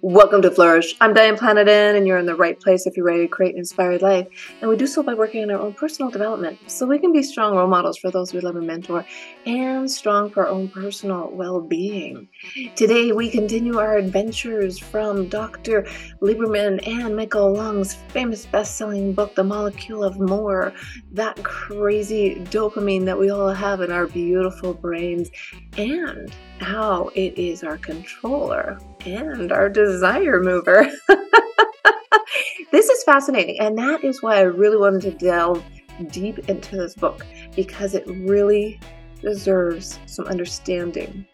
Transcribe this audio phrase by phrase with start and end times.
[0.00, 0.94] Welcome to Flourish.
[1.02, 3.58] I'm Diane Planidin, and you're in the right place if you're ready to create an
[3.58, 4.26] inspired life.
[4.62, 7.22] And we do so by working on our own personal development so we can be
[7.22, 9.04] strong role models for those we love and mentor
[9.44, 12.28] and strong for our own personal well being.
[12.76, 15.82] Today, we continue our adventures from Dr.
[16.22, 20.72] Lieberman and Michael Long's famous best selling book, The Molecule of More,
[21.12, 25.30] that crazy dopamine that we all have in our beautiful brains,
[25.76, 30.90] and how it is our controller and our desire mover.
[32.70, 35.64] this is fascinating, and that is why I really wanted to delve
[36.10, 38.80] deep into this book because it really
[39.20, 41.24] deserves some understanding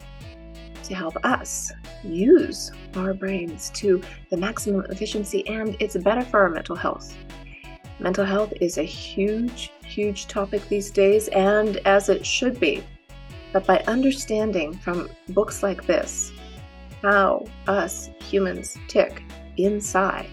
[0.84, 1.72] to help us
[2.02, 4.00] use our brains to
[4.30, 7.16] the maximum efficiency, and it's better for our mental health.
[7.98, 12.82] Mental health is a huge, huge topic these days, and as it should be.
[13.52, 16.32] But by understanding from books like this
[17.02, 19.22] how us humans tick
[19.56, 20.28] inside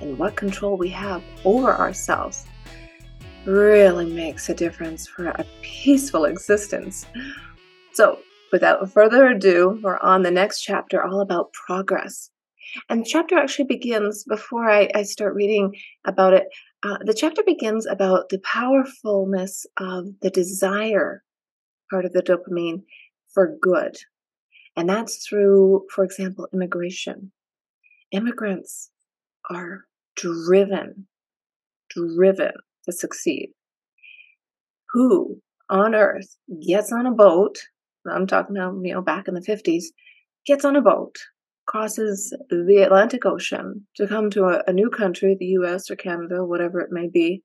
[0.00, 2.46] and what control we have over ourselves
[3.44, 7.06] really makes a difference for a peaceful existence.
[7.92, 8.18] So,
[8.52, 12.30] without further ado, we're on the next chapter all about progress.
[12.88, 16.46] And the chapter actually begins before I, I start reading about it.
[16.82, 21.22] Uh, the chapter begins about the powerfulness of the desire
[21.90, 22.82] part of the dopamine
[23.32, 23.96] for good.
[24.76, 27.32] And that's through, for example, immigration.
[28.12, 28.90] Immigrants
[29.50, 29.84] are
[30.16, 31.06] driven,
[31.90, 32.52] driven
[32.84, 33.50] to succeed.
[34.92, 37.58] Who on earth gets on a boat?
[38.10, 39.84] I'm talking about, you know, back in the 50s,
[40.46, 41.16] gets on a boat,
[41.66, 46.44] crosses the Atlantic Ocean to come to a, a new country, the US or Canada,
[46.44, 47.42] whatever it may be,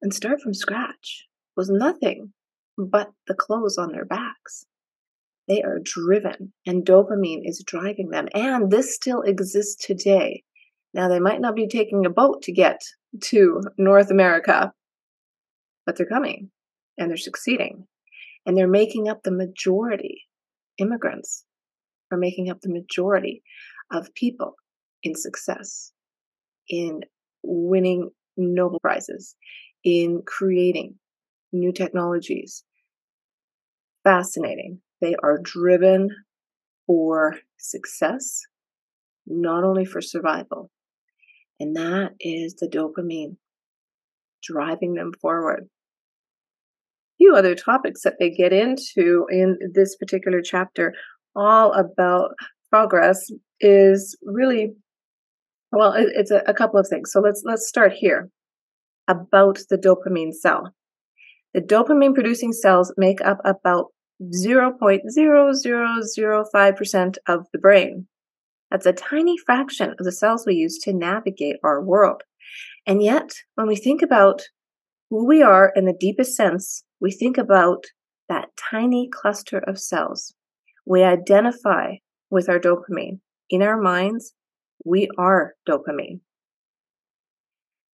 [0.00, 2.32] and start from scratch was nothing
[2.78, 4.64] but the clothes on their backs.
[5.48, 8.28] They are driven, and dopamine is driving them.
[8.34, 10.44] And this still exists today.
[10.94, 12.80] Now, they might not be taking a boat to get
[13.24, 14.72] to North America,
[15.84, 16.50] but they're coming
[16.98, 17.86] and they're succeeding.
[18.46, 20.22] And they're making up the majority.
[20.78, 21.44] Immigrants
[22.10, 23.42] are making up the majority
[23.90, 24.54] of people
[25.02, 25.92] in success,
[26.68, 27.00] in
[27.42, 29.34] winning Nobel Prizes,
[29.84, 30.94] in creating
[31.52, 32.64] new technologies.
[34.04, 34.80] Fascinating.
[35.00, 36.10] They are driven
[36.86, 38.42] for success,
[39.26, 40.70] not only for survival.
[41.60, 43.36] And that is the dopamine
[44.42, 45.64] driving them forward.
[45.64, 50.94] A few other topics that they get into in this particular chapter,
[51.34, 52.30] all about
[52.70, 53.30] progress,
[53.60, 54.72] is really
[55.72, 57.10] well, it's a, a couple of things.
[57.12, 58.30] So let's let's start here
[59.08, 60.72] about the dopamine cell.
[61.54, 63.86] The dopamine producing cells make up about
[64.22, 68.06] 0.0005% of the brain.
[68.70, 72.22] That's a tiny fraction of the cells we use to navigate our world.
[72.86, 74.42] And yet, when we think about
[75.10, 77.84] who we are in the deepest sense, we think about
[78.28, 80.34] that tiny cluster of cells.
[80.84, 81.94] We identify
[82.30, 83.20] with our dopamine.
[83.48, 84.34] In our minds,
[84.84, 86.20] we are dopamine.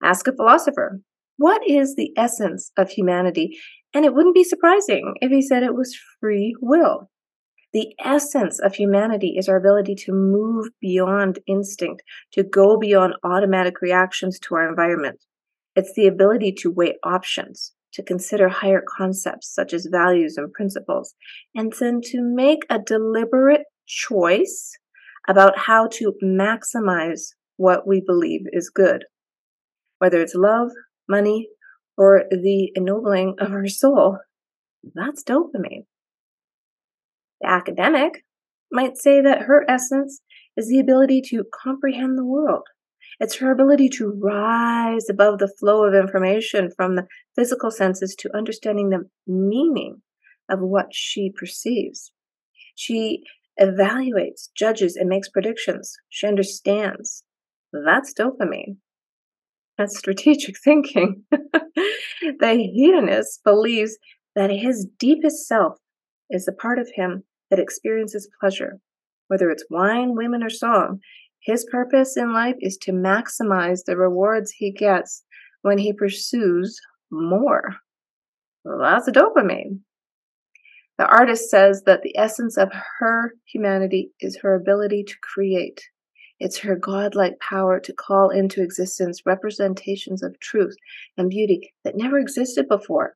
[0.03, 1.01] Ask a philosopher,
[1.37, 3.59] what is the essence of humanity?
[3.93, 7.11] And it wouldn't be surprising if he said it was free will.
[7.72, 12.03] The essence of humanity is our ability to move beyond instinct,
[12.33, 15.25] to go beyond automatic reactions to our environment.
[15.75, 21.15] It's the ability to weigh options, to consider higher concepts such as values and principles,
[21.56, 24.78] and then to make a deliberate choice
[25.27, 29.05] about how to maximize what we believe is good.
[29.99, 30.71] Whether it's love,
[31.09, 31.49] money,
[31.97, 34.19] or the ennobling of our soul,
[34.95, 35.87] that's dopamine.
[37.41, 38.25] The academic
[38.71, 40.21] might say that her essence
[40.57, 42.67] is the ability to comprehend the world.
[43.21, 48.37] It's her ability to rise above the flow of information from the physical senses to
[48.37, 50.03] understanding the meaning
[50.51, 52.11] of what she perceives.
[52.75, 53.23] She
[53.61, 55.95] evaluates, judges, and makes predictions.
[56.09, 57.23] She understands.
[57.73, 58.79] That's dopamine.
[59.79, 61.25] That's strategic thinking.
[61.31, 63.99] the hedonist believes
[64.37, 65.79] that his deepest self
[66.31, 68.79] is the part of him that experiences pleasure.
[69.29, 71.00] Whether it's wine, women, or song,
[71.41, 75.25] his purpose in life is to maximize the rewards he gets
[75.62, 76.79] when he pursues
[77.11, 77.76] more.
[78.65, 79.81] Well, that's dopamine.
[80.99, 85.82] The artist says that the essence of her humanity is her ability to create.
[86.41, 90.77] It's her godlike power to call into existence representations of truth
[91.17, 93.15] and beauty that never existed before.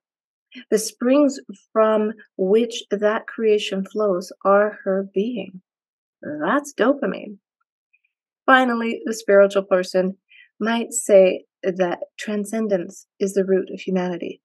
[0.70, 1.38] The springs
[1.72, 5.60] from which that creation flows are her being.
[6.22, 7.38] That's dopamine.
[8.46, 10.16] finally, the spiritual person
[10.58, 14.40] might say that transcendence is the root of humanity.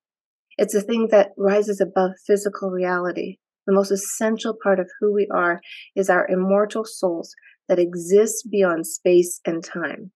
[0.58, 3.38] It's a thing that rises above physical reality.
[3.66, 5.62] The most essential part of who we are
[5.96, 7.34] is our immortal souls
[7.68, 10.12] that exists beyond space and time.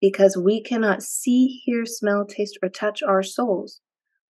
[0.00, 3.80] Because we cannot see, hear, smell, taste, or touch our souls,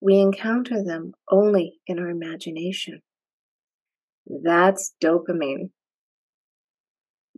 [0.00, 3.02] we encounter them only in our imagination.
[4.26, 5.70] That's dopamine.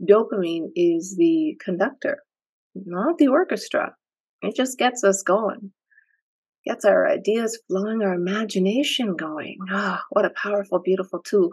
[0.08, 2.22] Dopamine is the conductor,
[2.74, 3.94] not the orchestra.
[4.42, 5.72] It just gets us going,
[6.66, 9.58] gets our ideas flowing, our imagination going.
[9.70, 11.50] Ah, oh, what a powerful, beautiful tool.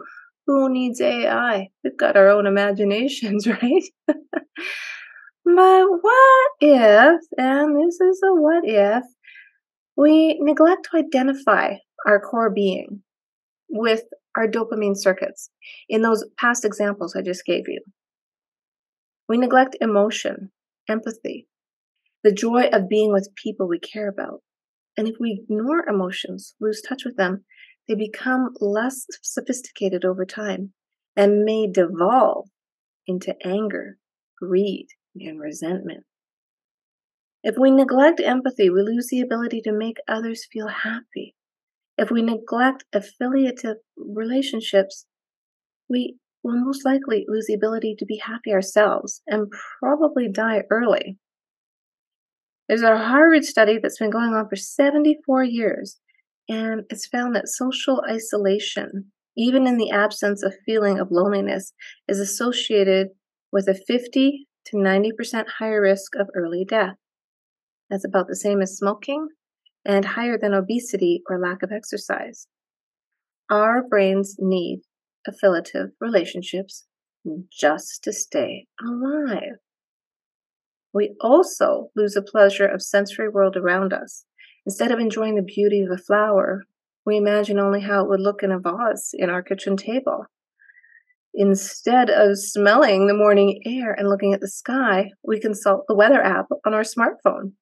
[0.48, 1.68] Who needs AI?
[1.84, 3.82] We've got our own imaginations, right?
[4.06, 4.16] but
[5.44, 9.04] what if, and this is a what if,
[9.94, 11.74] we neglect to identify
[12.06, 13.02] our core being
[13.68, 14.04] with
[14.36, 15.50] our dopamine circuits
[15.86, 17.82] in those past examples I just gave you.
[19.28, 20.50] We neglect emotion,
[20.88, 21.46] empathy,
[22.24, 24.40] the joy of being with people we care about.
[24.96, 27.44] And if we ignore emotions, lose touch with them,
[27.88, 30.72] they become less sophisticated over time
[31.16, 32.48] and may devolve
[33.06, 33.96] into anger,
[34.38, 36.04] greed, and resentment.
[37.42, 41.34] If we neglect empathy, we lose the ability to make others feel happy.
[41.96, 45.06] If we neglect affiliative relationships,
[45.88, 49.50] we will most likely lose the ability to be happy ourselves and
[49.80, 51.18] probably die early.
[52.68, 55.98] There's a Harvard study that's been going on for 74 years,
[56.48, 61.72] and it's found that social isolation, even in the absence of feeling of loneliness,
[62.08, 63.08] is associated
[63.52, 66.96] with a 50 to 90% higher risk of early death.
[67.90, 69.28] That's about the same as smoking
[69.84, 72.46] and higher than obesity or lack of exercise.
[73.50, 74.80] Our brains need
[75.26, 76.86] affiliative relationships
[77.50, 79.56] just to stay alive.
[80.92, 84.24] We also lose the pleasure of sensory world around us.
[84.68, 86.64] Instead of enjoying the beauty of a flower,
[87.06, 90.26] we imagine only how it would look in a vase in our kitchen table.
[91.32, 96.20] Instead of smelling the morning air and looking at the sky, we consult the weather
[96.20, 97.52] app on our smartphone.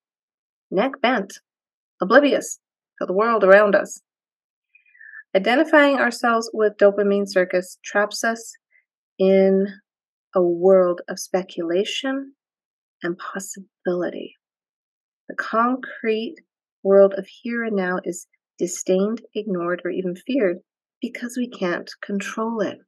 [0.68, 1.34] Neck bent,
[2.02, 2.58] oblivious
[2.98, 4.00] to the world around us.
[5.32, 8.52] Identifying ourselves with dopamine circuits traps us
[9.16, 9.68] in
[10.34, 12.32] a world of speculation
[13.04, 14.34] and possibility.
[15.28, 16.38] The concrete
[16.86, 18.26] world of here and now is
[18.58, 20.58] disdained, ignored, or even feared
[21.02, 22.78] because we can't control it.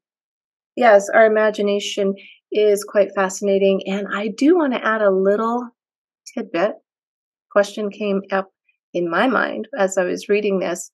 [0.76, 2.14] Yes, our imagination
[2.52, 5.68] is quite fascinating, and I do want to add a little
[6.34, 6.72] tidbit.
[7.50, 8.48] Question came up
[8.94, 10.90] in my mind as I was reading this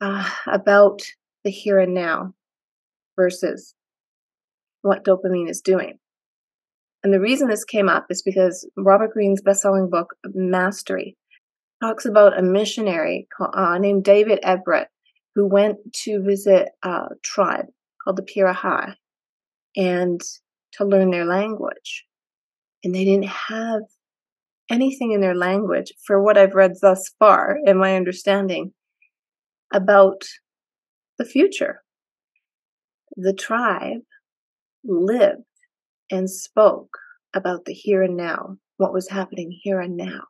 [0.00, 1.02] uh, about
[1.44, 2.34] the here and now
[3.16, 3.74] versus
[4.82, 5.98] what dopamine is doing.
[7.02, 11.16] And the reason this came up is because Robert Greene's best-selling book, Mastery,
[11.84, 14.88] talks about a missionary uh, named David Everett
[15.34, 17.66] who went to visit a tribe
[18.02, 18.94] called the Pirahã
[19.76, 20.20] and
[20.72, 22.04] to learn their language.
[22.82, 23.82] And they didn't have
[24.70, 28.72] anything in their language, for what I've read thus far, in my understanding,
[29.72, 30.24] about
[31.18, 31.82] the future.
[33.16, 34.02] The tribe
[34.84, 35.42] lived
[36.10, 36.96] and spoke
[37.34, 40.22] about the here and now, what was happening here and now.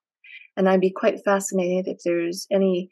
[0.56, 2.90] And I'd be quite fascinated if there's any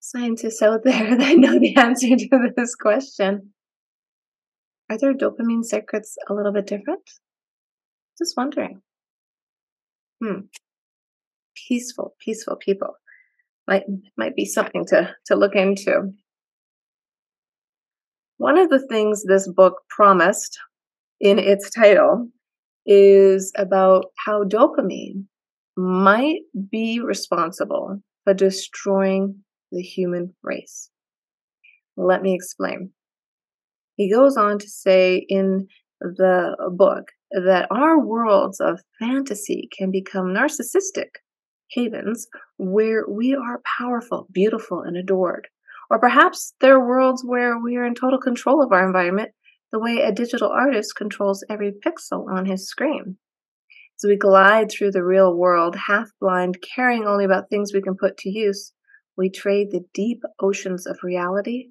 [0.00, 3.52] scientists out there that know the answer to this question.
[4.90, 7.02] Are their dopamine circuits a little bit different?
[8.18, 8.82] Just wondering.
[10.22, 10.40] Hmm.
[11.68, 12.94] Peaceful, peaceful people.
[13.66, 13.84] Might
[14.16, 16.12] might be something to, to look into.
[18.38, 20.58] One of the things this book promised
[21.20, 22.28] in its title
[22.84, 25.26] is about how dopamine
[25.76, 30.90] might be responsible for destroying the human race.
[31.96, 32.90] Let me explain.
[33.96, 35.66] He goes on to say in
[36.00, 41.08] the book that our worlds of fantasy can become narcissistic
[41.70, 42.26] havens
[42.58, 45.48] where we are powerful, beautiful, and adored.
[45.90, 49.30] Or perhaps there are worlds where we are in total control of our environment
[49.72, 53.16] the way a digital artist controls every pixel on his screen.
[54.02, 57.94] As we glide through the real world, half blind, caring only about things we can
[57.94, 58.72] put to use,
[59.16, 61.68] we trade the deep oceans of reality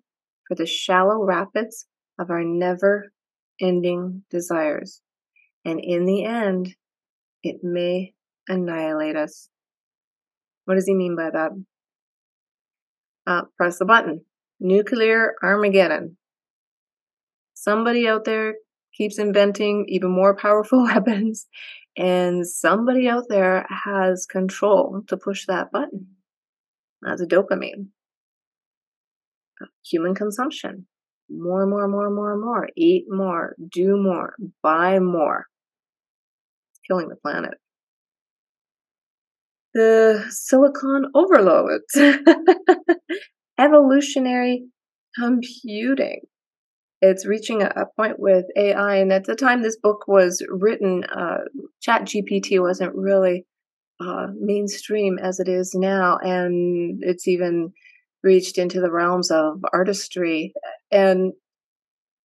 [0.48, 3.12] for the shallow rapids of our never
[3.60, 5.02] ending desires.
[5.66, 6.74] And in the end,
[7.44, 8.14] it may
[8.48, 9.50] annihilate us.
[10.64, 11.52] What does he mean by that?
[13.28, 14.22] Uh, press the button.
[14.58, 16.16] Nuclear Armageddon
[17.62, 18.56] somebody out there
[18.94, 21.48] keeps inventing even more powerful weapons,
[21.98, 26.08] and somebody out there has control to push that button.
[27.02, 27.88] That's a dopamine.
[29.86, 30.88] Human consumption.
[31.30, 32.70] More, more, more, more, more.
[32.76, 33.56] Eat more.
[33.70, 34.36] Do more.
[34.62, 35.46] Buy more.
[36.72, 37.54] It's killing the planet.
[39.74, 41.82] The silicon overload.
[43.58, 44.66] Evolutionary
[45.16, 46.22] computing
[47.02, 48.96] it's reaching a, point with AI.
[48.98, 51.40] And at the time this book was written, uh,
[51.82, 53.46] Chat GPT wasn't really
[54.00, 57.72] uh, mainstream as it is now, and it's even
[58.24, 60.54] reached into the realms of artistry.
[60.92, 61.34] And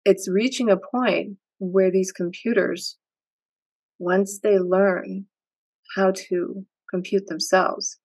[0.05, 2.97] it's reaching a point where these computers,
[3.99, 5.25] once they learn
[5.95, 7.99] how to compute themselves,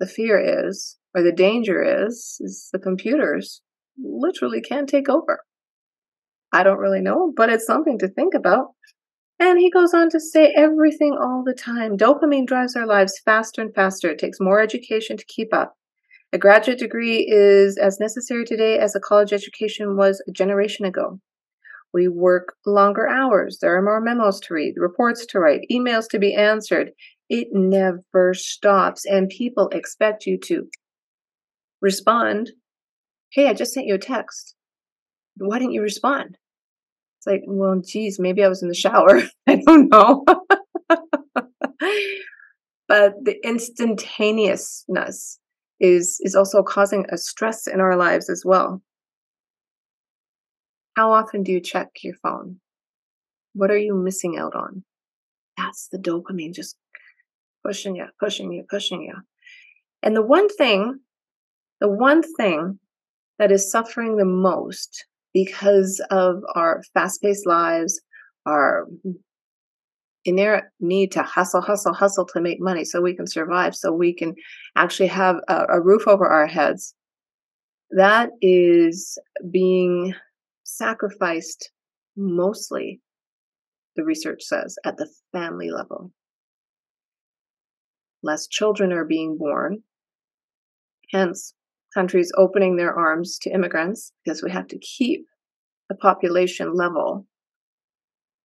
[0.00, 3.62] the fear is, or the danger is, is the computers
[3.98, 5.40] literally can take over.
[6.52, 8.68] I don't really know, but it's something to think about.
[9.40, 11.96] And he goes on to say everything all the time.
[11.96, 14.10] Dopamine drives our lives faster and faster.
[14.10, 15.74] It takes more education to keep up.
[16.32, 21.20] A graduate degree is as necessary today as a college education was a generation ago.
[21.92, 23.58] We work longer hours.
[23.60, 26.90] There are more memos to read, reports to write, emails to be answered.
[27.28, 29.04] It never stops.
[29.04, 30.68] And people expect you to
[31.80, 32.50] respond
[33.34, 34.54] Hey, I just sent you a text.
[35.38, 36.38] Why didn't you respond?
[37.18, 39.22] It's like, well, geez, maybe I was in the shower.
[39.48, 40.24] I don't know.
[42.88, 45.40] but the instantaneousness
[45.80, 48.80] is is also causing a stress in our lives as well.
[50.96, 52.60] How often do you check your phone?
[53.52, 54.84] What are you missing out on?
[55.56, 56.76] That's the dopamine just
[57.66, 59.14] pushing you, pushing you, pushing you.
[60.04, 61.00] And the one thing,
[61.80, 62.78] the one thing
[63.38, 68.00] that is suffering the most because of our fast paced lives,
[68.46, 68.86] our
[70.24, 74.14] inherent need to hustle, hustle, hustle to make money so we can survive, so we
[74.14, 74.34] can
[74.76, 76.94] actually have a, a roof over our heads.
[77.90, 79.18] That is
[79.50, 80.14] being
[80.62, 81.70] sacrificed
[82.16, 83.00] mostly,
[83.96, 86.10] the research says, at the family level.
[88.22, 89.82] Less children are being born,
[91.12, 91.54] hence
[91.94, 95.26] countries opening their arms to immigrants because we have to keep
[95.88, 97.26] the population level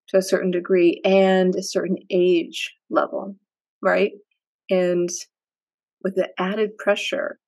[0.10, 3.36] to a certain degree and a certain age level,
[3.82, 4.12] right?
[4.70, 5.10] And
[6.04, 7.40] with the added pressure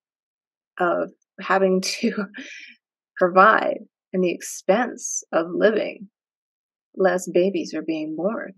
[0.80, 2.26] of having to
[3.18, 3.80] provide
[4.14, 6.10] and the expense of living,
[6.96, 8.54] less babies are being born.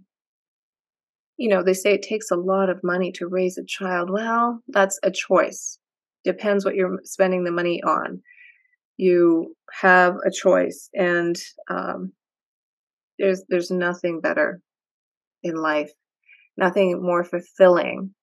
[1.38, 4.10] You know, they say it takes a lot of money to raise a child.
[4.10, 5.80] Well, that's a choice
[6.24, 8.22] depends what you're spending the money on.
[8.98, 11.36] You have a choice, and
[11.70, 12.14] um,
[13.20, 14.62] there's there's nothing better
[15.42, 15.92] in life,
[16.58, 18.14] nothing more fulfilling.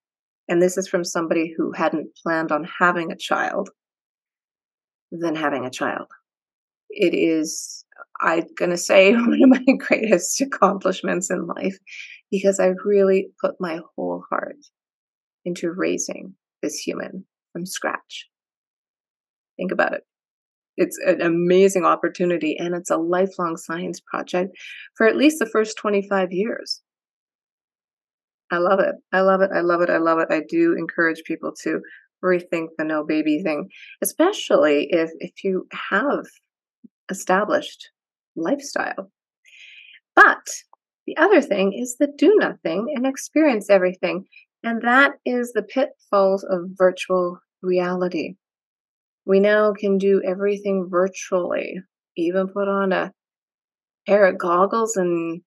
[0.49, 3.71] And this is from somebody who hadn't planned on having a child
[5.13, 6.09] than having a child.
[6.89, 7.85] It is,
[8.21, 11.79] I'm going to say, one of my greatest accomplishments in life
[12.31, 14.57] because I really put my whole heart
[15.45, 18.29] into raising this human from scratch.
[19.57, 20.03] Think about it.
[20.77, 24.57] It's an amazing opportunity and it's a lifelong science project
[24.97, 26.81] for at least the first 25 years.
[28.51, 28.95] I love it.
[29.13, 29.51] I love it.
[29.55, 29.91] I love it.
[29.91, 30.29] I love it.
[30.31, 31.81] I do encourage people to
[32.25, 33.69] rethink the no baby thing,
[34.03, 36.25] especially if, if you have
[37.11, 37.91] established
[38.37, 39.11] lifestyle.
[40.17, 40.49] But
[41.07, 44.25] the other thing is the do nothing and experience everything.
[44.63, 48.35] And that is the pitfalls of virtual reality.
[49.25, 51.81] We now can do everything virtually,
[52.17, 53.13] even put on a
[54.07, 55.41] pair of goggles and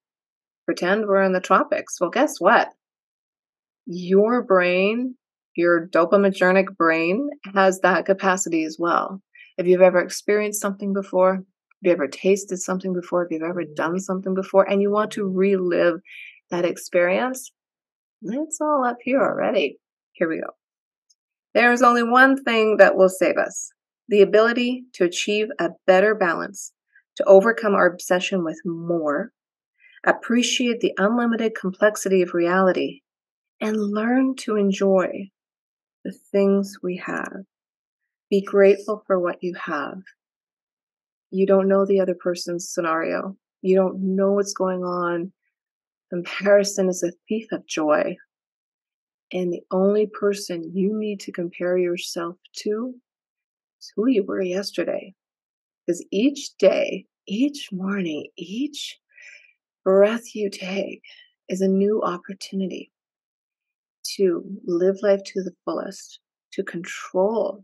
[0.66, 2.00] pretend we're in the tropics.
[2.00, 2.70] Well, guess what?
[3.86, 5.16] Your brain,
[5.56, 9.22] your dopaminergic brain, has that capacity as well.
[9.58, 11.44] If you've ever experienced something before,
[11.82, 15.12] if you've ever tasted something before, if you've ever done something before, and you want
[15.12, 16.00] to relive
[16.50, 17.52] that experience,
[18.24, 19.78] it's all up here already.
[20.14, 20.52] Here we go.
[21.54, 23.72] There is only one thing that will save us
[24.10, 26.74] the ability to achieve a better balance,
[27.16, 29.32] to overcome our obsession with more,
[30.06, 33.02] appreciate the unlimited complexity of reality,
[33.62, 35.30] and learn to enjoy
[36.04, 37.44] the things we have.
[38.30, 40.02] Be grateful for what you have.
[41.32, 43.38] You don't know the other person's scenario.
[43.62, 45.32] You don't know what's going on.
[46.14, 48.16] Comparison is a thief of joy.
[49.32, 52.94] And the only person you need to compare yourself to
[53.82, 55.16] is who you were yesterday.
[55.88, 59.00] Because each day each morning, each
[59.84, 61.02] breath you take
[61.50, 62.92] is a new opportunity
[64.16, 66.20] to live life to the fullest,
[66.52, 67.64] to control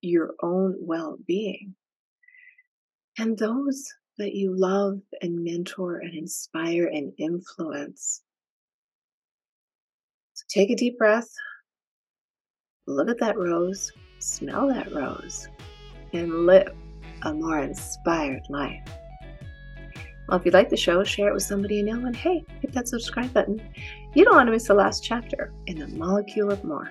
[0.00, 1.74] your own well being.
[3.18, 8.22] And those that you love and mentor and inspire and influence.
[10.34, 11.28] So take a deep breath,
[12.86, 15.48] look at that rose, smell that rose,
[16.12, 16.74] and live
[17.22, 18.82] a more inspired life.
[20.28, 22.72] Well, if you like the show, share it with somebody you know, and hey, hit
[22.72, 23.60] that subscribe button.
[24.14, 26.90] You don't want to miss the last chapter in the Molecule of More.